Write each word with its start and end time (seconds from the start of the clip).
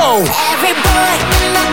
go. 0.00 0.24
Every 0.52 0.72
boy 0.72 1.69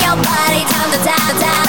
your 0.00 0.16
body 0.16 0.62
time 0.64 0.90
to 0.90 0.98
time, 0.98 1.40
time. 1.40 1.65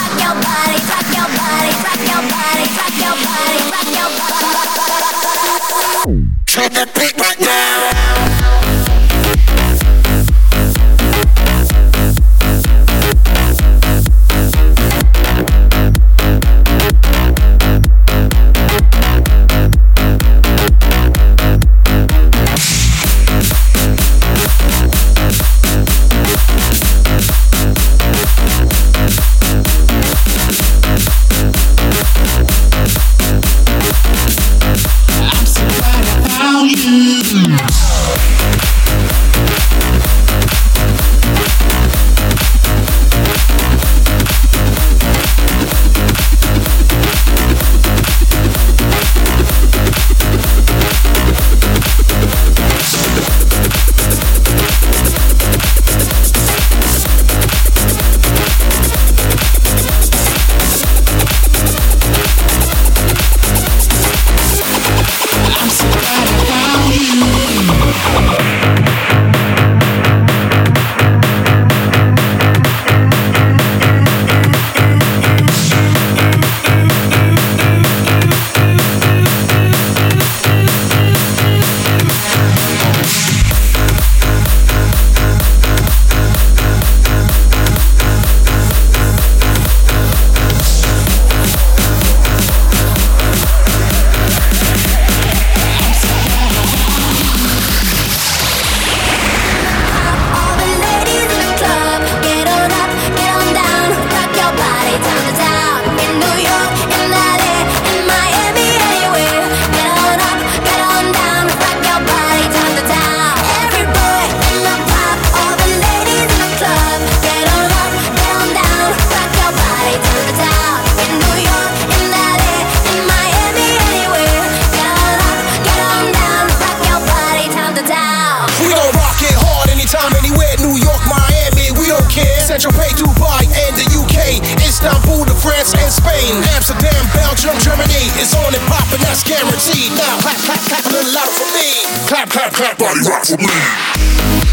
Spain, 136.28 136.44
Amsterdam, 136.56 137.06
Belgium, 137.14 137.58
Germany. 137.60 138.12
It's 138.20 138.36
on 138.36 138.54
and 138.54 138.64
poppin', 138.68 139.00
that's 139.00 139.24
guaranteed. 139.24 139.92
Now 139.96 140.20
clap, 140.20 140.36
clap, 140.44 140.60
clap 140.68 140.86
a 140.86 140.90
little 140.90 141.14
louder 141.14 141.32
for 141.32 141.48
me. 141.56 141.86
Clap, 142.08 142.30
clap, 142.30 142.52
clap, 142.52 142.78
body 142.78 143.00
rock 143.08 143.26
for 143.26 143.38
me. 143.38 144.47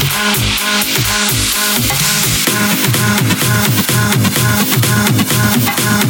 Thank 0.00 0.12
you. 6.02 6.07